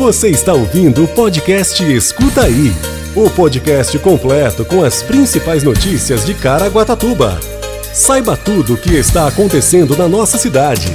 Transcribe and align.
Você 0.00 0.30
está 0.30 0.54
ouvindo 0.54 1.04
o 1.04 1.08
podcast 1.08 1.84
Escuta 1.84 2.44
Aí 2.44 2.72
o 3.14 3.28
podcast 3.28 3.98
completo 3.98 4.64
com 4.64 4.82
as 4.82 5.02
principais 5.02 5.62
notícias 5.62 6.24
de 6.24 6.32
Caraguatatuba. 6.32 7.38
Saiba 7.92 8.34
tudo 8.34 8.72
o 8.72 8.76
que 8.78 8.94
está 8.94 9.28
acontecendo 9.28 9.94
na 9.94 10.08
nossa 10.08 10.38
cidade. 10.38 10.86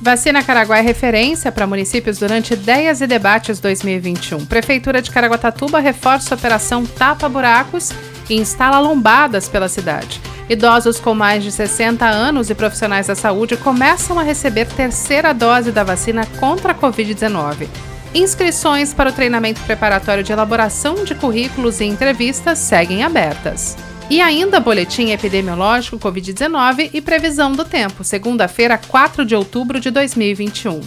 Vacina 0.00 0.42
Caraguá 0.42 0.78
é 0.78 0.80
referência 0.80 1.52
para 1.52 1.64
municípios 1.64 2.18
durante 2.18 2.54
ideias 2.54 3.00
e 3.00 3.06
debates 3.06 3.60
2021. 3.60 4.44
Prefeitura 4.44 5.00
de 5.00 5.12
Caraguatatuba 5.12 5.78
reforça 5.78 6.34
a 6.34 6.36
operação 6.36 6.84
Tapa 6.84 7.28
Buracos 7.28 7.92
e 8.28 8.34
instala 8.34 8.80
lombadas 8.80 9.48
pela 9.48 9.68
cidade. 9.68 10.20
Idosos 10.52 11.00
com 11.00 11.14
mais 11.14 11.42
de 11.42 11.50
60 11.50 12.04
anos 12.04 12.50
e 12.50 12.54
profissionais 12.54 13.06
da 13.06 13.14
saúde 13.14 13.56
começam 13.56 14.18
a 14.18 14.22
receber 14.22 14.66
terceira 14.66 15.32
dose 15.32 15.72
da 15.72 15.82
vacina 15.82 16.26
contra 16.38 16.72
a 16.72 16.74
Covid-19. 16.74 17.66
Inscrições 18.14 18.92
para 18.92 19.08
o 19.08 19.12
treinamento 19.14 19.62
preparatório 19.62 20.22
de 20.22 20.30
elaboração 20.30 21.04
de 21.04 21.14
currículos 21.14 21.80
e 21.80 21.86
entrevistas 21.86 22.58
seguem 22.58 23.02
abertas. 23.02 23.78
E 24.10 24.20
ainda 24.20 24.60
boletim 24.60 25.10
epidemiológico 25.10 25.98
Covid-19 25.98 26.90
e 26.92 27.00
previsão 27.00 27.52
do 27.52 27.64
tempo, 27.64 28.04
segunda-feira, 28.04 28.76
4 28.76 29.24
de 29.24 29.34
outubro 29.34 29.80
de 29.80 29.90
2021. 29.90 30.82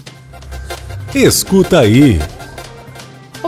Escuta 1.15 1.79
aí. 1.79 2.19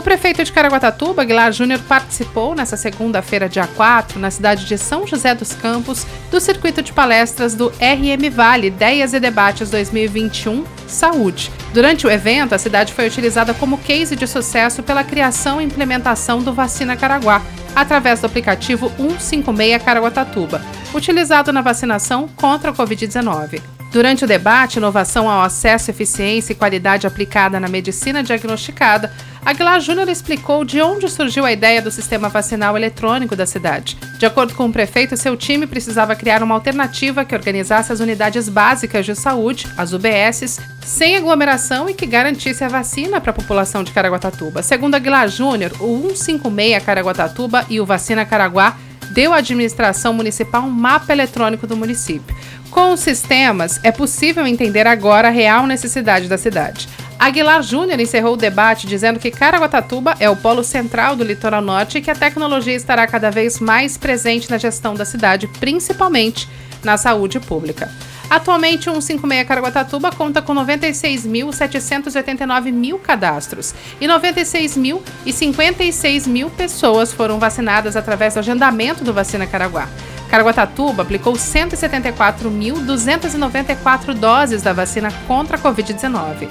Prefeito 0.08 0.42
de 0.42 0.50
Caraguatatuba, 0.50 1.20
Aguilar 1.20 1.52
Júnior, 1.52 1.80
participou 1.80 2.54
nesta 2.54 2.78
segunda-feira, 2.78 3.46
dia 3.46 3.66
4, 3.66 4.18
na 4.18 4.30
cidade 4.30 4.64
de 4.64 4.78
São 4.78 5.06
José 5.06 5.34
dos 5.34 5.52
Campos, 5.52 6.06
do 6.30 6.40
circuito 6.40 6.80
de 6.80 6.94
palestras 6.94 7.54
do 7.54 7.68
RM 7.68 8.30
Vale 8.32 8.68
Ideias 8.68 9.12
e 9.12 9.20
Debates 9.20 9.68
2021 9.68 10.64
Saúde. 10.86 11.52
Durante 11.74 12.06
o 12.06 12.10
evento, 12.10 12.54
a 12.54 12.58
cidade 12.58 12.94
foi 12.94 13.06
utilizada 13.06 13.52
como 13.52 13.76
case 13.76 14.16
de 14.16 14.26
sucesso 14.26 14.82
pela 14.82 15.04
criação 15.04 15.60
e 15.60 15.64
implementação 15.66 16.42
do 16.42 16.54
Vacina 16.54 16.96
Caraguá, 16.96 17.42
através 17.76 18.20
do 18.20 18.28
aplicativo 18.28 18.90
156 18.96 19.82
Caraguatatuba, 19.82 20.62
utilizado 20.94 21.52
na 21.52 21.60
vacinação 21.60 22.26
contra 22.34 22.70
a 22.70 22.74
Covid-19. 22.74 23.60
Durante 23.90 24.22
o 24.22 24.28
debate 24.28 24.76
Inovação 24.76 25.30
ao 25.30 25.40
Acesso, 25.40 25.90
Eficiência 25.90 26.52
e 26.52 26.56
Qualidade 26.56 27.06
Aplicada 27.06 27.58
na 27.58 27.68
Medicina 27.68 28.22
Diagnosticada, 28.22 29.10
Aguilar 29.42 29.80
Júnior 29.80 30.10
explicou 30.10 30.62
de 30.62 30.82
onde 30.82 31.08
surgiu 31.08 31.46
a 31.46 31.52
ideia 31.52 31.80
do 31.80 31.90
sistema 31.90 32.28
vacinal 32.28 32.76
eletrônico 32.76 33.34
da 33.34 33.46
cidade. 33.46 33.96
De 34.18 34.26
acordo 34.26 34.54
com 34.54 34.66
o 34.66 34.72
prefeito, 34.72 35.16
seu 35.16 35.34
time 35.38 35.66
precisava 35.66 36.14
criar 36.14 36.42
uma 36.42 36.54
alternativa 36.54 37.24
que 37.24 37.34
organizasse 37.34 37.90
as 37.90 38.00
unidades 38.00 38.46
básicas 38.46 39.06
de 39.06 39.14
saúde, 39.14 39.66
as 39.74 39.94
UBSs, 39.94 40.60
sem 40.84 41.16
aglomeração 41.16 41.88
e 41.88 41.94
que 41.94 42.04
garantisse 42.04 42.62
a 42.62 42.68
vacina 42.68 43.22
para 43.22 43.30
a 43.30 43.34
população 43.34 43.82
de 43.82 43.92
Caraguatatuba. 43.92 44.62
Segundo 44.62 44.96
Aguilar 44.96 45.28
Júnior, 45.28 45.72
o 45.80 46.14
156 46.14 46.84
Caraguatatuba 46.84 47.64
e 47.70 47.80
o 47.80 47.86
Vacina 47.86 48.26
Caraguá 48.26 48.76
deu 49.10 49.32
à 49.32 49.38
administração 49.38 50.12
municipal 50.12 50.62
um 50.62 50.70
mapa 50.70 51.12
eletrônico 51.12 51.66
do 51.66 51.76
município. 51.76 52.36
Com 52.70 52.92
os 52.92 53.00
sistemas, 53.00 53.80
é 53.82 53.90
possível 53.90 54.46
entender 54.46 54.86
agora 54.86 55.28
a 55.28 55.30
real 55.30 55.66
necessidade 55.66 56.28
da 56.28 56.38
cidade. 56.38 56.88
Aguilar 57.18 57.62
Júnior 57.62 57.98
encerrou 57.98 58.34
o 58.34 58.36
debate 58.36 58.86
dizendo 58.86 59.18
que 59.18 59.30
Caraguatatuba 59.30 60.14
é 60.20 60.30
o 60.30 60.36
polo 60.36 60.62
central 60.62 61.16
do 61.16 61.24
litoral 61.24 61.60
norte 61.60 61.98
e 61.98 62.00
que 62.00 62.10
a 62.10 62.14
tecnologia 62.14 62.74
estará 62.74 63.06
cada 63.08 63.28
vez 63.30 63.58
mais 63.58 63.96
presente 63.96 64.48
na 64.48 64.56
gestão 64.56 64.94
da 64.94 65.04
cidade, 65.04 65.48
principalmente 65.58 66.48
na 66.84 66.96
saúde 66.96 67.40
pública. 67.40 67.90
Atualmente, 68.30 68.88
o 68.90 69.00
156 69.00 69.48
Caraguatatuba 69.48 70.12
conta 70.12 70.42
com 70.42 70.54
96.789 70.54 72.70
mil 72.72 72.98
cadastros 72.98 73.74
e 74.00 74.06
96 74.06 74.76
mil 74.76 75.02
e 75.24 75.32
56 75.32 76.26
mil 76.26 76.50
pessoas 76.50 77.10
foram 77.12 77.38
vacinadas 77.38 77.96
através 77.96 78.34
do 78.34 78.40
agendamento 78.40 79.02
do 79.02 79.14
Vacina 79.14 79.46
Caraguá. 79.46 79.88
Caraguatatuba 80.28 81.02
aplicou 81.02 81.32
174.294 81.32 84.12
doses 84.12 84.60
da 84.62 84.74
vacina 84.74 85.10
contra 85.26 85.56
a 85.56 85.60
Covid-19. 85.60 86.50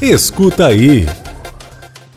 Escuta 0.00 0.68
aí. 0.68 1.08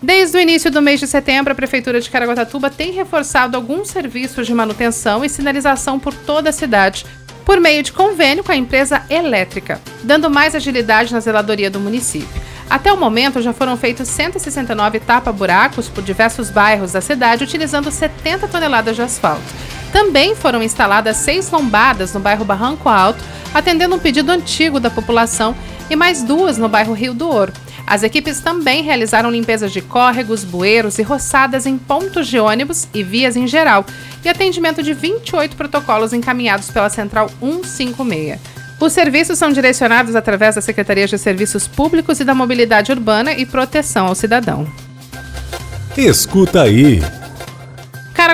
Desde 0.01 0.37
o 0.37 0.39
início 0.39 0.69
do 0.69 0.81
mês 0.83 0.99
de 0.99 1.07
setembro, 1.07 1.51
a 1.51 1.55
Prefeitura 1.55 1.99
de 1.99 2.11
Caraguatatuba 2.11 2.69
tem 2.69 2.91
reforçado 2.91 3.57
alguns 3.57 3.87
serviços 3.87 4.45
de 4.45 4.53
manutenção 4.53 5.25
e 5.25 5.29
sinalização 5.29 5.99
por 5.99 6.13
toda 6.13 6.51
a 6.51 6.53
cidade, 6.53 7.07
por 7.45 7.59
meio 7.61 7.83
de 7.83 7.93
convênio 7.93 8.43
com 8.43 8.51
a 8.51 8.55
empresa 8.55 9.03
elétrica, 9.09 9.79
dando 10.03 10.29
mais 10.29 10.55
agilidade 10.55 11.13
na 11.13 11.19
zeladoria 11.19 11.69
do 11.69 11.79
município. 11.79 12.41
Até 12.67 12.91
o 12.91 12.97
momento, 12.97 13.41
já 13.41 13.53
foram 13.53 13.77
feitos 13.77 14.07
169 14.07 14.99
tapa-buracos 14.99 15.87
por 15.87 16.03
diversos 16.03 16.49
bairros 16.49 16.91
da 16.91 17.01
cidade, 17.01 17.43
utilizando 17.43 17.91
70 17.91 18.47
toneladas 18.47 18.95
de 18.95 19.03
asfalto. 19.03 19.43
Também 19.91 20.35
foram 20.35 20.63
instaladas 20.63 21.17
seis 21.17 21.49
lombadas 21.51 22.11
no 22.13 22.19
bairro 22.19 22.43
Barranco 22.43 22.89
Alto, 22.89 23.23
atendendo 23.53 23.95
um 23.95 23.99
pedido 23.99 24.31
antigo 24.31 24.79
da 24.79 24.89
população, 24.89 25.55
e 25.89 25.95
mais 25.95 26.23
duas 26.23 26.57
no 26.57 26.67
bairro 26.67 26.93
Rio 26.93 27.13
do 27.13 27.29
Ouro. 27.29 27.53
As 27.87 28.01
equipes 28.01 28.39
também 28.39 28.83
realizaram 28.83 29.29
limpezas 29.29 29.71
de 29.71 29.81
córregos, 29.81 30.43
bueiros 30.43 30.97
e 30.97 31.03
roçadas 31.03 31.65
em 31.65 31.77
pontos 31.77 32.27
de 32.27 32.39
ônibus 32.39 32.87
e 32.93 33.03
vias 33.03 33.35
em 33.35 33.47
geral, 33.47 33.85
e 34.23 34.29
atendimento 34.29 34.81
de 34.81 34.93
28 34.93 35.55
protocolos 35.55 36.11
encaminhados 36.11 36.71
pela 36.71 36.89
Central 36.89 37.29
156. 37.39 38.39
Os 38.79 38.91
serviços 38.91 39.37
são 39.37 39.51
direcionados 39.51 40.15
através 40.15 40.55
da 40.55 40.61
Secretaria 40.61 41.07
de 41.07 41.17
Serviços 41.17 41.67
Públicos 41.67 42.19
e 42.19 42.23
da 42.23 42.35
Mobilidade 42.35 42.91
Urbana 42.91 43.31
e 43.33 43.45
Proteção 43.45 44.07
ao 44.07 44.15
Cidadão. 44.15 44.67
Escuta 45.95 46.63
aí. 46.63 47.01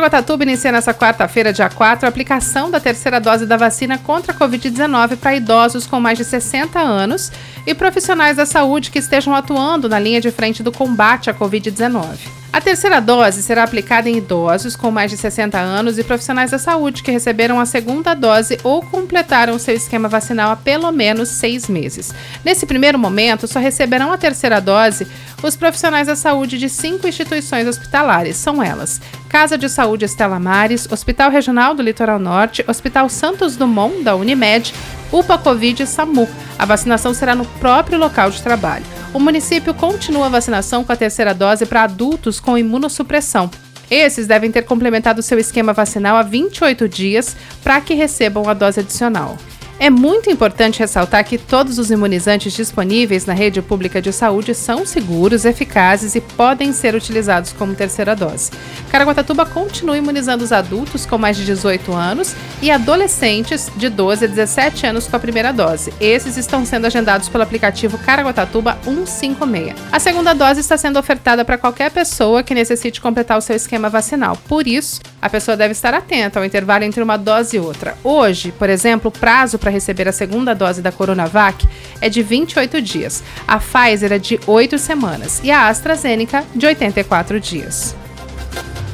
Caraguatatuba 0.02 0.44
inicia 0.44 0.72
nesta 0.72 0.96
quarta-feira, 0.96 1.54
dia 1.54 1.70
4, 1.70 2.08
a 2.08 2.10
aplicação 2.10 2.72
da 2.72 2.80
terceira 2.80 3.20
dose 3.20 3.46
da 3.46 3.56
vacina 3.56 4.00
contra 4.00 4.34
a 4.34 4.36
Covid-19 4.36 5.16
para 5.18 5.36
idosos 5.36 5.86
com 5.86 6.00
mais 6.00 6.18
de 6.18 6.26
60 6.26 6.80
anos 6.80 7.32
e 7.68 7.76
profissionais 7.76 8.38
da 8.38 8.48
saúde 8.48 8.90
que 8.90 8.98
estejam 8.98 9.36
atuando 9.36 9.88
na 9.88 10.00
linha 10.00 10.20
de 10.20 10.32
frente 10.32 10.64
do 10.64 10.72
combate 10.72 11.30
à 11.30 11.34
Covid-19. 11.36 12.18
A 12.54 12.60
terceira 12.60 13.00
dose 13.00 13.42
será 13.42 13.64
aplicada 13.64 14.10
em 14.10 14.18
idosos 14.18 14.76
com 14.76 14.92
mais 14.92 15.10
de 15.10 15.16
60 15.16 15.58
anos 15.58 15.98
e 15.98 16.04
profissionais 16.04 16.52
da 16.52 16.58
saúde 16.58 17.02
que 17.02 17.12
receberam 17.12 17.60
a 17.60 17.66
segunda 17.66 18.14
dose 18.14 18.60
ou 18.62 18.82
completaram 18.82 19.58
seu 19.58 19.74
esquema 19.74 20.10
vacinal 20.10 20.52
há 20.52 20.56
pelo 20.58 20.92
menos 20.92 21.30
seis 21.30 21.70
meses. 21.70 22.14
Nesse 22.44 22.66
primeiro 22.66 23.00
momento, 23.00 23.48
só 23.48 23.58
receberão 23.58 24.12
a 24.12 24.18
terceira 24.18 24.60
dose 24.60 25.08
os 25.42 25.56
profissionais 25.56 26.08
da 26.08 26.16
saúde 26.16 26.58
de 26.58 26.68
cinco 26.70 27.08
instituições 27.08 27.68
hospitalares. 27.68 28.36
São 28.36 28.62
elas: 28.62 29.00
Casa 29.32 29.58
de 29.58 29.70
Saúde 29.70 30.06
Estela 30.06 30.40
Mares, 30.40 30.92
Hospital 30.92 31.32
Regional 31.32 31.74
do 31.74 31.82
Litoral 31.82 32.20
Norte, 32.20 32.66
Hospital 32.68 33.08
Santos 33.08 33.56
Dumont, 33.56 34.04
da 34.04 34.16
Unimed, 34.16 34.74
UPA 35.12 35.38
Covid 35.38 35.84
e 35.84 35.88
SAMU. 35.88 36.28
A 36.60 36.66
vacinação 36.66 37.14
será 37.14 37.34
no 37.34 37.46
próprio 37.46 37.98
local 37.98 38.30
de 38.30 38.42
trabalho 38.42 38.86
o 39.14 39.20
município 39.20 39.74
continua 39.74 40.28
a 40.28 40.30
vacinação 40.30 40.84
com 40.84 40.92
a 40.92 40.96
terceira 40.96 41.34
dose 41.34 41.66
para 41.66 41.84
adultos 41.84 42.40
com 42.40 42.58
imunossupressão. 42.58 43.50
Esses 43.90 44.26
devem 44.26 44.50
ter 44.50 44.62
complementado 44.62 45.22
seu 45.22 45.38
esquema 45.38 45.74
vacinal 45.74 46.16
há 46.16 46.24
28 46.24 46.88
dias 46.88 47.36
para 47.62 47.82
que 47.82 47.94
recebam 47.94 48.48
a 48.48 48.54
dose 48.54 48.80
adicional. 48.80 49.38
É 49.82 49.90
muito 49.90 50.30
importante 50.30 50.78
ressaltar 50.78 51.26
que 51.26 51.40
todos 51.40 51.80
os 51.80 51.90
imunizantes 51.90 52.54
disponíveis 52.54 53.26
na 53.26 53.34
rede 53.34 53.64
pública 53.64 54.00
de 54.00 54.14
saúde 54.14 54.54
são 54.54 54.86
seguros, 54.86 55.44
eficazes 55.44 56.14
e 56.14 56.22
podem 56.22 56.72
ser 56.72 56.94
utilizados 56.94 57.52
como 57.52 57.74
terceira 57.74 58.16
dose. 58.16 58.52
Caraguatatuba 58.92 59.44
continua 59.44 59.98
imunizando 59.98 60.44
os 60.44 60.52
adultos 60.52 61.08
com 61.08 61.18
mais 61.18 61.36
de 61.36 61.46
18 61.46 61.94
anos 61.94 62.36
e 62.62 62.70
adolescentes 62.70 63.72
de 63.76 63.90
12 63.90 64.26
a 64.26 64.28
17 64.28 64.86
anos 64.86 65.08
com 65.08 65.16
a 65.16 65.20
primeira 65.20 65.52
dose. 65.52 65.92
Esses 66.00 66.38
estão 66.38 66.64
sendo 66.64 66.86
agendados 66.86 67.28
pelo 67.28 67.44
aplicativo 67.44 67.98
Caraguatatuba 67.98 68.78
156. 68.84 69.74
A 69.92 70.00
segunda 70.00 70.36
dose 70.36 70.60
está 70.60 70.78
sendo 70.78 71.00
ofertada 71.00 71.44
para 71.44 71.58
qualquer 71.58 71.90
pessoa 71.90 72.44
que 72.44 72.54
necessite 72.54 73.02
completar 73.02 73.36
o 73.36 73.42
seu 73.42 73.56
esquema 73.56 73.90
vacinal. 73.90 74.38
Por 74.48 74.68
isso, 74.68 75.02
a 75.20 75.28
pessoa 75.28 75.58
deve 75.58 75.72
estar 75.72 75.92
atenta 75.92 76.38
ao 76.38 76.46
intervalo 76.46 76.84
entre 76.84 77.02
uma 77.02 77.18
dose 77.18 77.58
e 77.58 77.60
outra. 77.60 77.98
Hoje, 78.04 78.52
por 78.52 78.70
exemplo, 78.70 79.10
o 79.10 79.12
prazo 79.12 79.58
para 79.58 79.71
receber 79.72 80.08
a 80.08 80.12
segunda 80.12 80.54
dose 80.54 80.82
da 80.82 80.92
Coronavac 80.92 81.68
é 82.00 82.10
de 82.10 82.22
28 82.22 82.82
dias, 82.82 83.24
a 83.48 83.58
Pfizer 83.58 84.14
é 84.14 84.20
de 84.20 84.40
8 84.46 84.78
semanas 84.78 85.42
e 85.44 85.50
a 85.50 85.68
AstraZeneca 85.68 86.44
de 86.54 86.66
84 86.66 87.40
dias. 87.40 87.96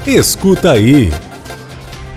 Escuta 0.06 0.72
aí. 0.72 1.12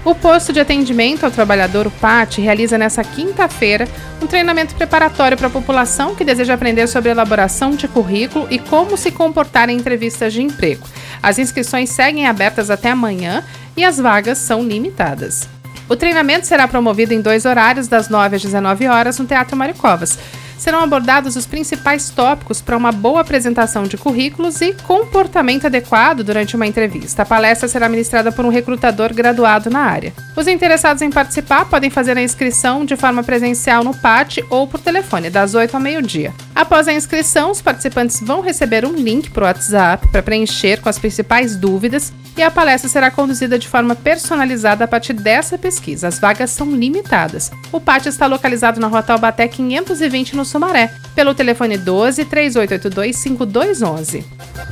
O 0.03 0.15
posto 0.15 0.53
de 0.53 0.61
atendimento 0.61 1.25
ao 1.25 1.31
trabalhador, 1.31 1.87
o 1.87 1.91
PAT, 1.91 2.39
realiza 2.39 2.79
nesta 2.79 3.05
quinta-feira 3.05 3.87
um 4.23 4.27
treinamento 4.27 4.75
preparatório 4.75 5.37
para 5.37 5.49
a 5.49 5.51
população 5.51 6.15
que 6.15 6.25
deseja 6.25 6.55
aprender 6.55 6.87
sobre 6.87 7.11
elaboração 7.11 7.73
de 7.73 7.87
currículo 7.87 8.47
e 8.51 8.59
como 8.59 8.97
se 8.97 9.11
comportar 9.11 9.69
em 9.69 9.77
entrevistas 9.77 10.33
de 10.33 10.43
emprego. 10.43 10.87
As 11.23 11.39
inscrições 11.39 11.91
seguem 11.91 12.27
abertas 12.27 12.71
até 12.71 12.91
amanhã 12.91 13.45
e 13.77 13.85
as 13.85 13.99
vagas 13.99 14.39
são 14.39 14.63
limitadas. 14.63 15.49
O 15.91 15.97
treinamento 15.97 16.47
será 16.47 16.69
promovido 16.69 17.13
em 17.13 17.21
dois 17.21 17.45
horários, 17.45 17.89
das 17.89 18.09
9 18.09 18.37
às 18.37 18.43
19 18.43 18.87
horas, 18.87 19.19
no 19.19 19.27
Teatro 19.27 19.57
Maricovas. 19.57 20.17
serão 20.57 20.81
abordados 20.81 21.37
os 21.37 21.47
principais 21.47 22.11
tópicos 22.11 22.61
para 22.61 22.77
uma 22.77 22.93
boa 22.93 23.23
apresentação 23.23 23.85
de 23.85 23.97
currículos 23.97 24.61
e 24.61 24.75
comportamento 24.85 25.67
adequado 25.67 26.23
durante 26.23 26.55
uma 26.55 26.67
entrevista. 26.67 27.23
A 27.23 27.27
palestra 27.27 27.67
será 27.67 27.89
ministrada 27.89 28.31
por 28.31 28.45
um 28.45 28.51
recrutador 28.51 29.13
graduado 29.13 29.71
na 29.71 29.81
área. 29.81 30.13
Os 30.37 30.47
interessados 30.47 31.03
em 31.03 31.11
participar 31.11 31.65
podem 31.65 31.91
fazer 31.91 32.17
a 32.17 32.23
inscrição 32.23 32.85
de 32.85 32.95
forma 32.95 33.25
presencial 33.25 33.83
no 33.83 33.97
PAT 33.97 34.39
ou 34.51 34.69
por 34.69 34.79
telefone, 34.79 35.31
das 35.31 35.55
8 35.55 35.75
ao 35.75 35.81
meio-dia. 35.81 36.33
Após 36.55 36.87
a 36.87 36.93
inscrição, 36.93 37.51
os 37.51 37.63
participantes 37.63 38.21
vão 38.21 38.43
receber 38.43 38.85
um 38.85 38.93
link 38.93 39.31
para 39.31 39.45
o 39.45 39.47
WhatsApp 39.47 40.07
para 40.09 40.23
preencher 40.23 40.81
com 40.83 40.91
as 40.91 40.99
principais 40.99 41.57
dúvidas 41.57 42.13
e 42.37 42.43
a 42.43 42.51
palestra 42.51 42.89
será 42.89 43.11
conduzida 43.11 43.59
de 43.59 43.69
forma 43.69 43.95
personalizada 43.95 44.85
a 44.85 44.89
partir 44.89 45.13
dessa 45.13 45.59
pesquisa. 45.59 46.09
As 46.09 46.19
vagas 46.19 46.51
são 46.51 46.71
limitadas. 46.71 47.51
O 47.73 47.81
pátio 47.81 48.09
está 48.09 48.27
localizado 48.27 48.81
na 48.81 48.87
Rua 48.87 49.03
Taubaté 49.03 49.47
520 49.49 50.37
no 50.37 50.45
Sumaré, 50.45 50.93
pelo 51.15 51.35
telefone 51.35 51.77
12 51.77 52.25
3882 52.25 53.17
5211. 53.17 54.25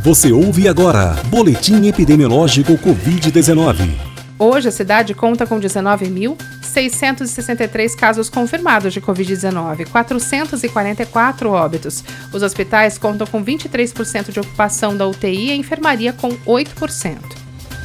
Você 0.03 0.33
ouve 0.33 0.69
agora 0.69 1.17
Boletim 1.27 1.87
Epidemiológico 1.87 2.79
Covid-19. 2.79 4.09
Hoje 4.39 4.69
a 4.69 4.73
cidade 4.73 5.15
conta 5.15 5.45
com 5.45 5.59
19.663 5.59 7.97
casos 7.97 8.31
confirmados 8.31 8.95
de 8.95 9.01
Covid-19, 9.01 9.89
444 9.89 11.51
óbitos. 11.51 12.05
Os 12.33 12.45
hospitais 12.45 12.97
contam 12.97 13.27
com 13.27 13.45
23% 13.45 14.31
de 14.31 14.39
ocupação 14.39 14.97
da 14.97 15.09
UTI 15.09 15.49
e 15.49 15.51
a 15.51 15.57
enfermaria 15.57 16.13
com 16.13 16.31
8%. 16.47 17.38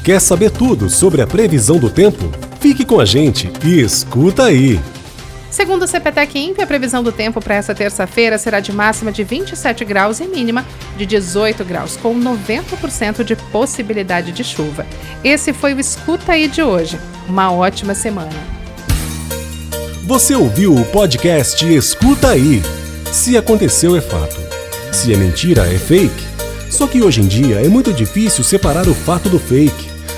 Quer 0.03 0.19
saber 0.19 0.51
tudo 0.51 0.89
sobre 0.89 1.21
a 1.21 1.27
previsão 1.27 1.77
do 1.77 1.89
tempo? 1.89 2.29
Fique 2.59 2.83
com 2.83 2.99
a 2.99 3.05
gente 3.05 3.49
e 3.63 3.79
escuta 3.79 4.43
aí! 4.43 4.77
Segundo 5.49 5.83
o 5.83 5.87
CPTEC 5.87 6.39
INPE, 6.39 6.61
a 6.61 6.67
previsão 6.67 7.01
do 7.01 7.09
tempo 7.09 7.39
para 7.39 7.55
essa 7.55 7.73
terça-feira 7.73 8.37
será 8.37 8.59
de 8.59 8.73
máxima 8.73 9.13
de 9.13 9.23
27 9.23 9.85
graus 9.85 10.19
e 10.19 10.25
mínima 10.25 10.65
de 10.97 11.05
18 11.05 11.63
graus, 11.63 11.95
com 11.95 12.19
90% 12.19 13.23
de 13.23 13.37
possibilidade 13.37 14.33
de 14.33 14.43
chuva. 14.43 14.85
Esse 15.23 15.53
foi 15.53 15.73
o 15.73 15.79
Escuta 15.79 16.33
aí 16.33 16.49
de 16.49 16.61
hoje. 16.61 16.99
Uma 17.29 17.53
ótima 17.53 17.95
semana. 17.95 18.35
Você 20.05 20.35
ouviu 20.35 20.75
o 20.75 20.83
podcast 20.83 21.65
Escuta 21.65 22.31
aí. 22.31 22.61
Se 23.09 23.37
aconteceu 23.37 23.95
é 23.95 24.01
fato. 24.01 24.35
Se 24.91 25.13
é 25.13 25.15
mentira 25.15 25.65
é 25.73 25.79
fake. 25.79 26.33
Só 26.69 26.87
que 26.87 27.01
hoje 27.01 27.21
em 27.21 27.27
dia 27.27 27.63
é 27.63 27.69
muito 27.69 27.93
difícil 27.93 28.43
separar 28.43 28.89
o 28.89 28.95
fato 28.95 29.29
do 29.29 29.39
fake, 29.39 29.92